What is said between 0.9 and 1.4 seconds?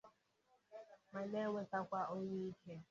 ma